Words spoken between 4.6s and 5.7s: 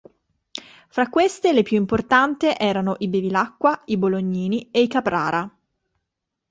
e i Caprara.